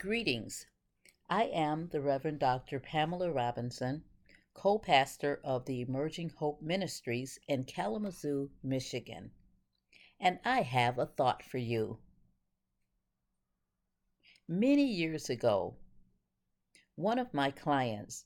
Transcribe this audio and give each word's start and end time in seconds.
Greetings. 0.00 0.66
I 1.28 1.42
am 1.44 1.88
the 1.88 2.00
Reverend 2.00 2.38
Dr. 2.38 2.80
Pamela 2.80 3.30
Robinson, 3.30 4.02
co 4.54 4.78
pastor 4.78 5.42
of 5.44 5.66
the 5.66 5.82
Emerging 5.82 6.30
Hope 6.38 6.62
Ministries 6.62 7.38
in 7.46 7.64
Kalamazoo, 7.64 8.48
Michigan, 8.62 9.30
and 10.18 10.38
I 10.42 10.62
have 10.62 10.98
a 10.98 11.04
thought 11.04 11.42
for 11.42 11.58
you. 11.58 11.98
Many 14.48 14.86
years 14.86 15.28
ago, 15.28 15.76
one 16.94 17.18
of 17.18 17.34
my 17.34 17.50
clients 17.50 18.24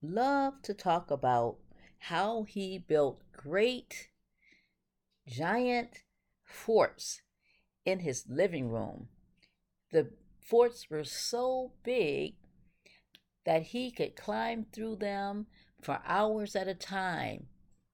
loved 0.00 0.64
to 0.66 0.72
talk 0.72 1.10
about 1.10 1.56
how 1.98 2.44
he 2.44 2.78
built 2.78 3.24
great, 3.32 4.08
giant 5.26 6.04
forts 6.44 7.22
in 7.84 7.98
his 7.98 8.28
living 8.28 8.68
room. 8.68 9.08
The 9.90 10.12
forts 10.40 10.88
were 10.90 11.04
so 11.04 11.72
big 11.84 12.34
that 13.44 13.62
he 13.62 13.90
could 13.90 14.16
climb 14.16 14.66
through 14.72 14.96
them 14.96 15.46
for 15.80 16.00
hours 16.04 16.56
at 16.56 16.68
a 16.68 16.74
time, 16.74 17.46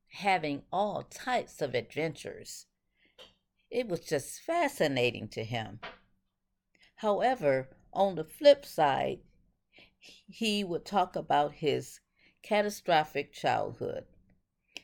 having 0.09 0.62
all 0.73 1.02
types 1.02 1.60
of 1.60 1.74
adventures. 1.74 2.66
It 3.70 3.88
was 3.88 4.01
just 4.01 4.41
fascinating 4.41 5.28
to 5.28 5.45
him. 5.45 5.80
However, 6.96 7.68
on 7.92 8.15
the 8.15 8.24
flip 8.24 8.65
side, 8.65 9.20
he 9.98 10.65
would 10.65 10.84
talk 10.84 11.16
about 11.16 11.54
his 11.54 12.01
catastrophic 12.42 13.32
childhood. 13.32 14.04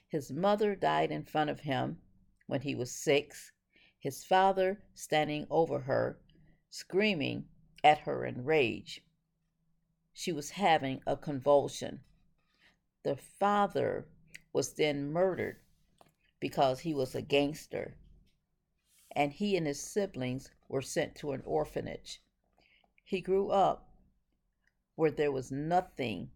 His 0.08 0.32
mother 0.32 0.74
died 0.74 1.10
in 1.10 1.24
front 1.24 1.50
of 1.50 1.60
him 1.60 1.98
when 2.46 2.62
he 2.62 2.74
was 2.74 2.90
six, 2.90 3.52
his 3.98 4.24
father 4.24 4.82
standing 4.94 5.46
over 5.50 5.80
her, 5.80 6.18
screaming 6.70 7.44
at 7.82 8.00
her 8.00 8.24
in 8.24 8.44
rage. 8.44 9.02
She 10.12 10.32
was 10.32 10.50
having 10.50 11.00
a 11.06 11.16
convulsion. 11.16 12.00
The 13.02 13.16
father 13.16 14.06
was 14.52 14.74
then 14.74 15.12
murdered 15.12 15.56
because 16.40 16.80
he 16.80 16.94
was 16.94 17.14
a 17.14 17.22
gangster, 17.22 17.96
and 19.12 19.32
he 19.32 19.56
and 19.56 19.66
his 19.66 19.80
siblings 19.80 20.50
were 20.68 20.82
sent 20.82 21.14
to 21.16 21.32
an 21.32 21.42
orphanage. 21.44 22.20
He 23.04 23.20
grew 23.20 23.50
up 23.50 23.88
where 24.94 25.10
there 25.10 25.32
was 25.32 25.50
nothing 25.50 26.30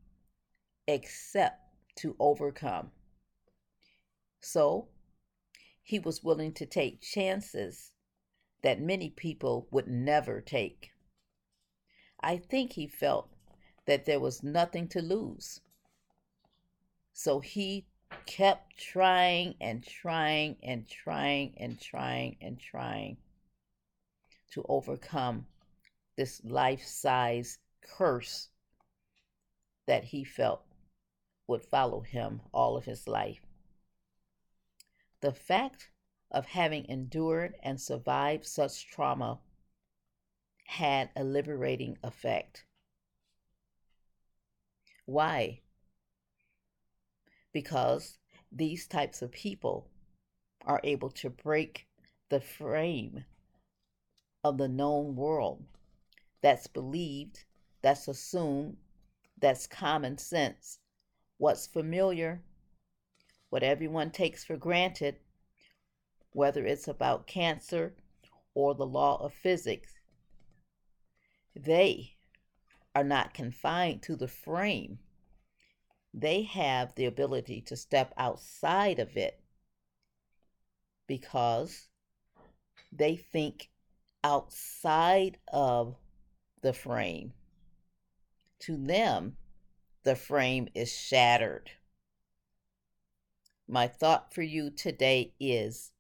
except 0.87 1.61
to 1.97 2.17
overcome. 2.19 2.91
So 4.41 4.89
he 5.83 5.99
was 5.99 6.25
willing 6.25 6.53
to 6.55 6.67
take 6.67 7.03
chances 7.03 7.93
that 8.63 8.81
many 8.81 9.11
people 9.11 9.69
would 9.71 9.87
never 9.87 10.41
take. 10.41 10.94
I 12.27 12.39
think 12.39 12.73
he 12.73 12.87
felt 12.87 13.29
that 13.85 14.07
there 14.07 14.19
was 14.19 14.43
nothing 14.43 14.89
to 14.89 15.03
lose. 15.03 15.61
So 17.13 17.41
he 17.41 17.85
kept 18.25 18.79
trying 18.79 19.57
and 19.61 19.87
trying 19.87 20.57
and 20.63 20.89
trying 20.89 21.53
and 21.59 21.79
trying 21.79 22.39
and 22.41 22.59
trying 22.59 23.19
to 24.53 24.65
overcome 24.71 25.47
this 26.17 26.43
life 26.43 26.87
size 26.87 27.59
curse 27.83 28.49
that 29.87 30.05
he 30.05 30.25
felt 30.25 30.63
would 31.47 31.63
follow 31.63 32.01
him 32.01 32.41
all 32.55 32.79
of 32.79 32.87
his 32.87 33.07
life. 33.07 33.45
The 35.21 35.33
fact 35.33 35.91
of 36.31 36.47
having 36.47 36.87
endured 36.89 37.57
and 37.63 37.79
survived 37.79 38.47
such 38.47 38.87
trauma 38.87 39.41
had 40.65 41.11
a 41.17 41.25
liberating 41.25 41.99
effect. 42.03 42.65
Why? 45.07 45.61
Because 47.53 48.19
these 48.51 48.87
types 48.87 49.23
of 49.23 49.31
people 49.31 49.89
are 50.65 50.81
able 50.83 51.11
to 51.11 51.31
break 51.31 51.87
the 52.31 52.41
frame 52.41 53.25
of 54.43 54.59
the 54.59 54.69
known 54.69 55.15
world 55.15 55.65
that's 56.43 56.67
believed, 56.67 57.45
that's 57.83 58.09
assumed, 58.09 58.77
that's 59.39 59.67
common 59.67 60.19
sense. 60.19 60.79
What's 61.39 61.67
familiar, 61.67 62.43
what 63.51 63.63
everyone 63.63 64.11
takes 64.11 64.45
for 64.45 64.57
granted, 64.57 65.17
whether 66.33 66.65
it's 66.65 66.89
about 66.89 67.27
cancer 67.27 67.95
or 68.55 68.75
the 68.75 68.87
law 68.87 69.23
of 69.25 69.33
physics, 69.33 69.95
they 71.55 72.17
are 72.95 73.05
not 73.05 73.35
confined 73.35 74.03
to 74.03 74.17
the 74.17 74.29
frame. 74.29 74.99
They 76.13 76.43
have 76.43 76.95
the 76.95 77.07
ability 77.07 77.61
to 77.63 77.77
step 77.77 78.13
outside 78.17 78.99
of 78.99 79.17
it 79.17 79.41
because 81.07 81.89
they 82.93 83.17
think 83.17 83.71
outside 84.23 85.39
of 85.53 85.97
the 86.63 86.73
frame. 86.73 87.33
To 88.61 88.77
them, 88.77 89.37
the 90.05 90.17
frame 90.17 90.69
is 90.75 90.91
shattered. 90.93 91.71
My 93.67 93.89
thought 93.89 94.33
for 94.33 94.43
you 94.43 94.71
today 94.71 95.35
is 95.41 95.93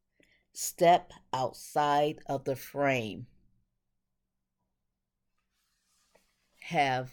step 0.53 1.13
outside 1.33 2.21
of 2.27 2.45
the 2.45 2.57
frame. 2.57 3.27
Have 6.69 7.13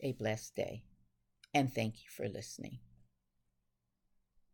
a 0.00 0.12
blessed 0.12 0.54
day, 0.54 0.84
and 1.54 1.72
thank 1.72 2.04
you 2.04 2.10
for 2.10 2.28
listening. 2.28 2.78